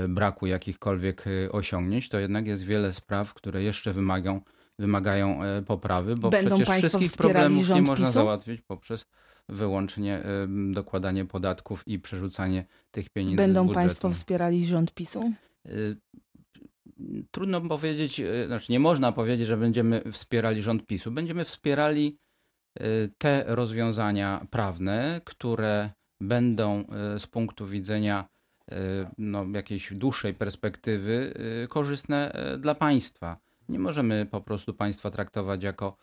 braku 0.09 0.47
jakichkolwiek 0.47 1.25
osiągnięć, 1.51 2.09
to 2.09 2.19
jednak 2.19 2.47
jest 2.47 2.63
wiele 2.63 2.93
spraw, 2.93 3.33
które 3.33 3.63
jeszcze 3.63 3.93
wymagają, 3.93 4.41
wymagają 4.79 5.39
poprawy, 5.67 6.15
bo 6.15 6.29
Będą 6.29 6.55
przecież 6.55 6.77
wszystkich 6.77 7.11
problemów 7.11 7.69
nie 7.69 7.81
można 7.81 8.05
PiSu? 8.07 8.13
załatwić 8.13 8.61
poprzez 8.61 9.05
wyłącznie 9.49 10.23
dokładanie 10.71 11.25
podatków 11.25 11.87
i 11.87 11.99
przerzucanie 11.99 12.65
tych 12.91 13.09
pieniędzy 13.09 13.43
z 13.43 13.45
Będą 13.45 13.67
budżetu. 13.67 13.87
państwo 13.87 14.09
wspierali 14.09 14.65
rząd 14.65 14.93
PiSu? 14.93 15.33
Y, 15.65 15.97
Trudno 17.31 17.61
powiedzieć, 17.61 18.19
y, 18.19 18.47
znaczy 18.47 18.71
nie 18.71 18.79
można 18.79 19.11
powiedzieć, 19.11 19.47
że 19.47 19.57
będziemy 19.57 20.01
wspierali 20.11 20.61
rząd 20.61 20.85
PiSu. 20.85 21.11
Będziemy 21.11 21.45
wspierali 21.45 22.07
y, 22.07 22.25
te 23.17 23.44
rozwiązania 23.48 24.48
prawne, 24.51 25.22
które 25.25 25.89
będą 26.22 26.84
y, 27.15 27.20
z 27.20 27.27
punktu 27.27 27.67
widzenia 27.67 28.25
y, 28.72 28.75
no, 29.17 29.46
jakiejś 29.53 29.94
dłuższej 29.94 30.34
perspektywy 30.34 31.34
y, 31.63 31.67
korzystne 31.67 32.32
y, 32.53 32.58
dla 32.58 32.75
państwa. 32.75 33.38
Nie 33.70 33.79
możemy 33.79 34.25
po 34.25 34.41
prostu 34.41 34.74
państwa 34.74 35.12
traktować 35.12 35.63
jako 35.63 35.98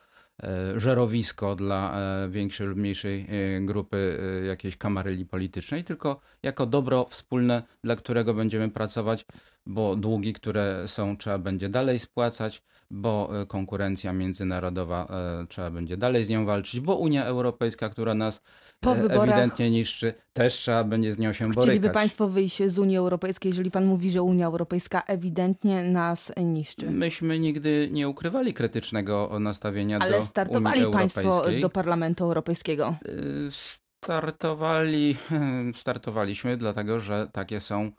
żerowisko 0.76 1.55
dla 1.57 1.97
większej 2.29 2.67
lub 2.67 2.79
mniejszej 2.79 3.26
grupy 3.61 4.21
jakiejś 4.47 4.76
kamaryli 4.76 5.26
politycznej, 5.26 5.85
tylko 5.85 6.21
jako 6.43 6.67
dobro 6.67 7.07
wspólne, 7.11 7.62
dla 7.85 7.97
którego 7.97 8.35
będziemy 8.35 8.71
pracować, 8.71 9.26
bo 9.66 9.97
długi, 9.97 10.33
które 10.33 10.88
są, 10.88 11.16
trzeba 11.16 11.38
będzie 11.38 11.69
dalej 11.69 11.99
spłacać, 11.99 12.62
bo 12.90 13.40
e, 13.42 13.47
konkurencja 13.47 14.12
międzynarodowa 14.12 15.07
e, 15.42 15.47
trzeba 15.47 15.71
będzie 15.71 15.97
dalej 15.97 16.25
z 16.25 16.28
nią 16.28 16.47
walczyć, 16.47 16.81
bo 16.81 16.97
Unia 16.97 17.25
Europejska, 17.25 17.88
która 17.88 18.14
nas 18.14 18.40
e, 18.87 18.90
ewidentnie 18.90 19.71
niszczy, 19.71 20.14
też 20.33 20.54
trzeba 20.54 20.85
będzie 20.85 21.12
z 21.12 21.19
nią 21.19 21.33
się 21.33 21.50
chcieliby 21.50 21.75
borykać. 21.75 21.92
państwo 21.95 22.28
wyjść 22.28 22.62
z 22.66 22.78
Unii 22.78 22.97
Europejskiej, 22.97 23.50
jeżeli 23.50 23.71
pan 23.71 23.85
mówi, 23.85 24.11
że 24.11 24.23
Unia 24.23 24.47
Europejska 24.47 25.02
ewidentnie 25.07 25.83
nas 25.83 26.33
niszczy? 26.37 26.90
Myśmy 26.90 27.38
nigdy 27.38 27.88
nie 27.92 28.09
ukrywali 28.09 28.54
krytycznego 28.54 29.38
nastawienia 29.40 29.99
do 29.99 30.04
Ale 30.04 30.16
Unii 30.16 30.28
startowali 30.28 30.87
państwo 30.92 31.21
Europejskiej. 31.21 31.62
do 31.62 31.69
Parlamentu 31.69 32.25
Europejskiego. 32.25 32.95
Y, 33.09 33.83
Startowali, 34.04 35.16
startowaliśmy, 35.83 36.57
dlatego 36.57 37.00
że 37.00 37.28
takie 37.33 37.61
są, 37.61 37.90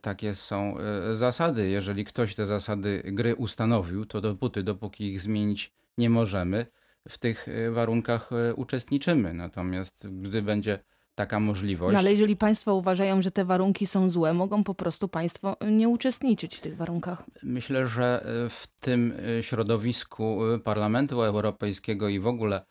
takie 0.00 0.34
są 0.34 0.76
y, 1.12 1.16
zasady. 1.16 1.68
Jeżeli 1.68 2.04
ktoś 2.04 2.34
te 2.34 2.46
zasady 2.46 3.02
gry 3.04 3.36
ustanowił, 3.36 4.06
to 4.06 4.20
dopóty, 4.20 4.62
dopóki 4.62 5.04
ich 5.04 5.20
zmienić 5.20 5.72
nie 5.98 6.10
możemy, 6.10 6.66
w 7.08 7.18
tych 7.18 7.48
y, 7.48 7.70
warunkach 7.70 8.30
uczestniczymy. 8.56 9.34
Natomiast 9.34 10.08
gdy 10.22 10.42
będzie 10.42 10.78
taka 11.14 11.40
możliwość, 11.40 11.92
No 11.92 11.98
ale 11.98 12.12
jeżeli 12.12 12.36
państwo 12.36 12.74
uważają, 12.74 13.22
że 13.22 13.30
te 13.30 13.44
warunki 13.44 13.86
są 13.86 14.10
złe, 14.10 14.34
mogą 14.34 14.64
po 14.64 14.74
prostu 14.74 15.08
państwo 15.08 15.56
nie 15.70 15.88
uczestniczyć 15.88 16.56
w 16.56 16.60
tych 16.60 16.76
warunkach. 16.76 17.22
Myślę, 17.42 17.86
że 17.86 18.24
w 18.50 18.66
tym 18.80 19.12
środowisku 19.40 20.38
Parlamentu 20.64 21.22
Europejskiego 21.22 22.08
i 22.08 22.20
w 22.20 22.26
ogóle 22.26 22.64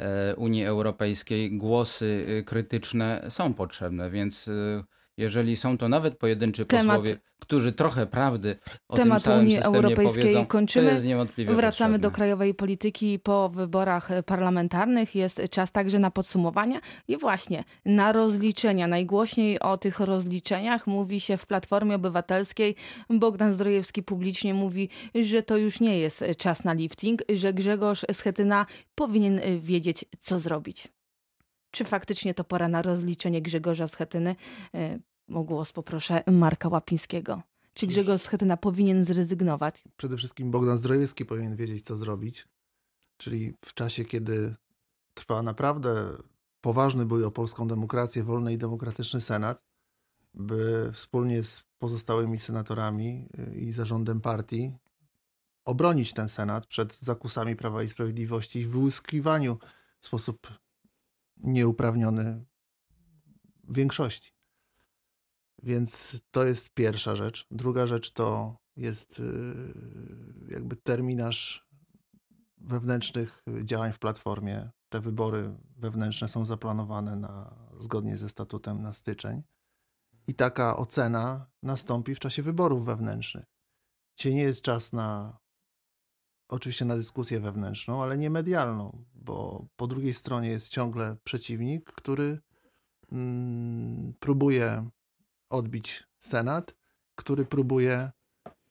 e, 0.00 0.36
Unii 0.36 0.64
Europejskiej 0.64 1.58
głosy 1.58 2.26
krytyczne 2.46 3.26
są 3.28 3.54
potrzebne, 3.54 4.10
więc 4.10 4.50
jeżeli 5.16 5.56
są 5.56 5.78
to 5.78 5.88
nawet 5.88 6.18
pojedynczy 6.18 6.66
Temat- 6.66 6.86
posłowie, 6.86 7.20
którzy 7.40 7.72
trochę 7.72 8.06
prawdy 8.06 8.56
o 8.88 8.96
Temat 8.96 9.22
tym 9.22 9.24
całym 9.30 9.40
Unii 9.44 9.54
systemie 9.56 9.76
Europejskiej 9.76 10.22
powiedzą, 10.22 10.46
kończymy. 10.46 10.86
to 10.86 10.92
jest 10.92 11.04
niewątpliwie 11.04 11.54
Wracamy 11.54 11.98
do 11.98 12.02
potrzebne. 12.08 12.14
krajowej 12.16 12.54
polityki 12.54 13.18
po 13.18 13.48
wyborach 13.48 14.08
parlamentarnych. 14.26 15.14
Jest 15.14 15.42
czas 15.50 15.72
także 15.72 15.98
na 15.98 16.10
podsumowania 16.10 16.80
i 17.08 17.16
właśnie 17.16 17.64
na 17.84 18.12
rozliczenia. 18.12 18.86
Najgłośniej 18.86 19.60
o 19.60 19.76
tych 19.78 20.00
rozliczeniach 20.00 20.86
mówi 20.86 21.20
się 21.20 21.36
w 21.36 21.46
Platformie 21.46 21.94
Obywatelskiej. 21.94 22.76
Bogdan 23.10 23.54
Zdrojewski 23.54 24.02
publicznie 24.02 24.54
mówi, 24.54 24.88
że 25.14 25.42
to 25.42 25.56
już 25.56 25.80
nie 25.80 25.98
jest 25.98 26.24
czas 26.38 26.64
na 26.64 26.72
lifting, 26.72 27.22
że 27.34 27.52
Grzegorz 27.52 28.04
Schetyna 28.12 28.66
powinien 28.94 29.40
wiedzieć, 29.60 30.04
co 30.18 30.40
zrobić. 30.40 30.88
Czy 31.72 31.84
faktycznie 31.84 32.34
to 32.34 32.44
pora 32.44 32.68
na 32.68 32.82
rozliczenie 32.82 33.42
Grzegorza 33.42 33.88
Schetyny? 33.88 34.36
E, 34.74 34.98
O 35.34 35.42
głos 35.42 35.72
poproszę 35.72 36.22
Marka 36.26 36.68
Łapińskiego. 36.68 37.42
Czy 37.74 37.86
Grzegorz 37.86 38.22
Schetyna 38.22 38.56
powinien 38.56 39.04
zrezygnować? 39.04 39.84
Przede 39.96 40.16
wszystkim 40.16 40.50
Bogdan 40.50 40.78
Zdrojewski 40.78 41.24
powinien 41.24 41.56
wiedzieć, 41.56 41.84
co 41.84 41.96
zrobić. 41.96 42.48
Czyli 43.16 43.54
w 43.64 43.74
czasie, 43.74 44.04
kiedy 44.04 44.54
trwa 45.14 45.42
naprawdę 45.42 46.10
poważny 46.60 47.06
bój 47.06 47.24
o 47.24 47.30
polską 47.30 47.68
demokrację, 47.68 48.24
wolny 48.24 48.52
i 48.52 48.58
demokratyczny 48.58 49.20
Senat, 49.20 49.62
by 50.34 50.90
wspólnie 50.92 51.42
z 51.42 51.64
pozostałymi 51.78 52.38
senatorami 52.38 53.28
y, 53.38 53.54
i 53.60 53.72
zarządem 53.72 54.20
partii 54.20 54.72
obronić 55.64 56.12
ten 56.12 56.28
Senat 56.28 56.66
przed 56.66 56.98
zakusami 56.98 57.56
Prawa 57.56 57.82
i 57.82 57.88
Sprawiedliwości 57.88 58.58
i 58.58 58.66
wyłuskiwaniu 58.66 59.58
w 60.00 60.06
sposób 60.06 60.46
nieuprawniony 61.42 62.44
większości. 63.68 64.32
Więc 65.62 66.20
to 66.30 66.44
jest 66.44 66.74
pierwsza 66.74 67.16
rzecz. 67.16 67.46
Druga 67.50 67.86
rzecz 67.86 68.12
to 68.12 68.56
jest 68.76 69.20
y, 69.20 69.24
jakby 70.48 70.76
terminarz 70.76 71.68
wewnętrznych 72.58 73.42
działań 73.64 73.92
w 73.92 73.98
platformie. 73.98 74.70
Te 74.88 75.00
wybory 75.00 75.56
wewnętrzne 75.76 76.28
są 76.28 76.46
zaplanowane 76.46 77.16
na, 77.16 77.56
zgodnie 77.80 78.18
ze 78.18 78.28
statutem 78.28 78.82
na 78.82 78.92
styczeń. 78.92 79.42
I 80.26 80.34
taka 80.34 80.76
ocena 80.76 81.50
nastąpi 81.62 82.14
w 82.14 82.20
czasie 82.20 82.42
wyborów 82.42 82.86
wewnętrznych. 82.86 83.44
Dzisiaj 84.16 84.34
nie 84.34 84.42
jest 84.42 84.62
czas 84.62 84.92
na 84.92 85.38
oczywiście 86.48 86.84
na 86.84 86.96
dyskusję 86.96 87.40
wewnętrzną, 87.40 88.02
ale 88.02 88.18
nie 88.18 88.30
medialną, 88.30 89.04
bo 89.24 89.66
po 89.76 89.86
drugiej 89.86 90.14
stronie 90.14 90.48
jest 90.48 90.68
ciągle 90.68 91.16
przeciwnik, 91.24 91.92
który 91.92 92.38
mm, 93.12 94.14
próbuje 94.20 94.88
odbić 95.50 96.04
Senat, 96.18 96.74
który 97.14 97.44
próbuje 97.44 98.10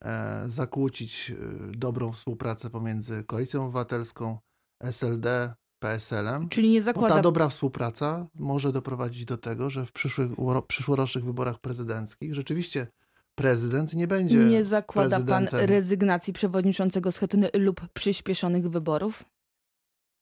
e, 0.04 0.44
zakłócić 0.46 1.30
e, 1.30 1.36
dobrą 1.76 2.12
współpracę 2.12 2.70
pomiędzy 2.70 3.24
Koalicją 3.24 3.64
Obywatelską, 3.64 4.38
SLD, 4.80 5.54
PSL-em. 5.78 6.48
Czyli 6.48 6.70
nie 6.70 6.80
Bo 6.80 6.84
zakłada 6.84 7.14
ta 7.14 7.22
dobra 7.22 7.48
współpraca 7.48 8.26
może 8.34 8.72
doprowadzić 8.72 9.24
do 9.24 9.38
tego, 9.38 9.70
że 9.70 9.86
w 9.86 9.92
przyszłych, 9.92 10.30
przyszłorocznych 10.66 11.24
wyborach 11.24 11.60
prezydenckich 11.60 12.34
rzeczywiście 12.34 12.86
prezydent 13.34 13.94
nie 13.94 14.06
będzie 14.06 14.36
Nie 14.36 14.64
zakłada 14.64 15.20
pan 15.20 15.48
rezygnacji 15.52 16.32
przewodniczącego 16.32 17.12
Schetyny 17.12 17.50
lub 17.54 17.88
przyspieszonych 17.88 18.70
wyborów? 18.70 19.24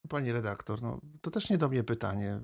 Pani 0.08 0.32
redaktor, 0.32 0.82
no, 0.82 1.00
to 1.20 1.30
też 1.30 1.50
nie 1.50 1.58
do 1.58 1.68
mnie 1.68 1.84
pytanie. 1.84 2.40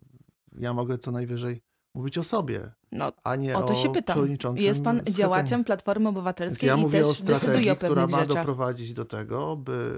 Ja 0.53 0.73
mogę 0.73 0.99
co 0.99 1.11
najwyżej 1.11 1.63
mówić 1.95 2.19
o 2.19 2.25
sobie, 2.25 2.73
No, 2.93 3.13
a 3.25 3.37
nie 3.37 3.57
o 3.57 3.63
to 3.63 3.75
się 3.75 3.93
pytam. 3.93 4.19
Jest 4.57 4.83
pan 4.83 5.01
działaczem 5.05 5.65
Platformy 5.65 6.05
Więc 6.05 6.17
Obywatelskiej 6.17 6.69
ja 6.69 6.77
i 6.77 6.81
mówię 6.81 7.01
też 7.01 7.09
o 7.09 7.15
strategii, 7.15 7.71
o 7.71 7.77
która 7.77 8.07
ma 8.07 8.21
rzeczach. 8.21 8.37
doprowadzić 8.37 8.95
do 8.95 9.05
tego, 9.05 9.57
by 9.57 9.93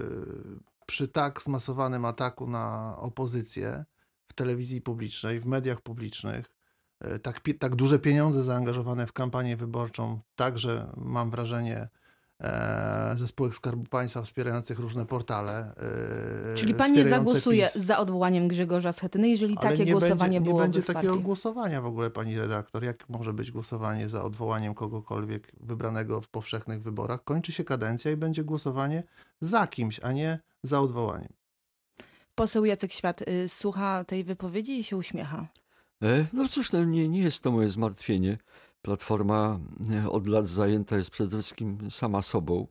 przy 0.85 1.07
tak 1.07 1.41
zmasowanym 1.41 2.05
ataku 2.05 2.47
na 2.47 2.95
opozycję 2.97 3.85
w 4.27 4.33
telewizji 4.33 4.81
publicznej, 4.81 5.39
w 5.39 5.45
mediach 5.45 5.81
publicznych, 5.81 6.45
e, 6.99 7.19
tak, 7.19 7.41
tak 7.59 7.75
duże 7.75 7.99
pieniądze 7.99 8.43
zaangażowane 8.43 9.07
w 9.07 9.13
kampanię 9.13 9.57
wyborczą, 9.57 10.19
także 10.35 10.91
mam 10.97 11.31
wrażenie 11.31 11.89
ze 13.15 13.27
spółek 13.27 13.55
Skarbu 13.55 13.83
Państwa 13.83 14.21
wspierających 14.21 14.79
różne 14.79 15.05
portale. 15.05 15.73
e, 16.51 16.55
Czyli 16.55 16.73
pan 16.73 16.93
nie 16.93 17.05
zagłosuje 17.09 17.65
PiS. 17.73 17.75
za 17.85 17.99
odwołaniem 17.99 18.47
Grzegorza 18.47 18.91
Schetyny, 18.91 19.29
jeżeli 19.29 19.57
Ale 19.57 19.69
takie 19.71 19.85
nie 19.85 19.91
głosowanie 19.91 20.17
będzie, 20.19 20.39
nie 20.39 20.45
byłoby 20.45 20.63
będzie 20.63 20.81
takiego 20.81 21.07
partii? 21.09 21.23
głosowania 21.23 21.81
w 21.81 21.85
ogóle, 21.85 22.09
pani 22.09 22.37
redaktor. 22.37 22.83
Jak 22.83 23.09
może 23.09 23.33
być 23.33 23.51
głosowanie 23.51 24.09
za 24.09 24.23
odwołaniem 24.23 24.73
kogokolwiek 24.73 25.51
wybranego 25.59 26.21
w 26.21 26.27
powszechnych 26.27 26.81
wyborach? 26.83 27.23
Kończy 27.23 27.51
się 27.51 27.63
kadencja 27.63 28.11
i 28.11 28.15
będzie 28.17 28.43
głosowanie 28.43 29.01
za 29.41 29.67
kimś, 29.67 29.99
a 30.03 30.11
nie 30.11 30.37
za 30.63 30.79
odwołaniem. 30.79 31.29
Poseł 32.35 32.65
Jacek 32.65 32.93
Świat 32.93 33.21
y, 33.21 33.47
słucha 33.49 34.03
tej 34.03 34.23
wypowiedzi 34.23 34.79
i 34.79 34.83
się 34.83 34.97
uśmiecha. 34.97 35.47
E, 36.03 36.25
No 36.33 36.47
cóż, 36.47 36.71
no 36.71 36.83
nie, 36.83 37.07
nie 37.09 37.21
jest 37.21 37.43
to 37.43 37.51
moje 37.51 37.67
zmartwienie. 37.69 38.37
Platforma 38.81 39.59
e, 40.05 40.09
od 40.09 40.27
lat 40.27 40.47
zajęta 40.47 40.97
jest 40.97 41.09
przede 41.09 41.37
wszystkim 41.37 41.77
sama 41.91 42.21
sobą 42.21 42.67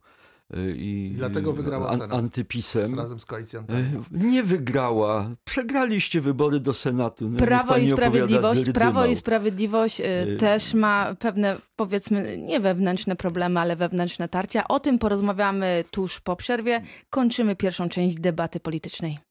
e, 0.53 0.71
i 0.71 1.11
I 1.11 1.15
dlatego 1.15 1.53
wygrała 1.53 1.91
Senat. 1.91 2.13
antypisem. 2.13 2.95
Razem 2.95 3.19
z 3.19 3.25
koalicjantami. 3.25 3.79
E, 3.81 4.03
Nie 4.11 4.43
wygrała. 4.43 5.29
Przegraliście 5.45 6.21
wybory 6.21 6.59
do 6.59 6.73
Senatu. 6.73 7.29
No, 7.29 7.37
Prawo 7.39 7.77
i 7.77 7.87
Sprawiedliwość. 7.87 8.71
Prawo 8.71 9.05
i 9.05 9.15
Sprawiedliwość 9.15 10.01
też 10.39 10.73
ma 10.73 11.15
pewne, 11.19 11.55
powiedzmy, 11.75 12.37
nie 12.37 12.59
wewnętrzne 12.59 13.15
problemy, 13.15 13.59
ale 13.59 13.75
wewnętrzne 13.75 14.29
tarcia. 14.29 14.67
O 14.67 14.79
tym 14.79 14.99
porozmawiamy 14.99 15.83
tuż 15.91 16.19
po 16.19 16.35
przerwie. 16.35 16.81
Kończymy 17.09 17.55
pierwszą 17.55 17.89
część 17.89 18.19
debaty 18.19 18.59
politycznej. 18.59 19.19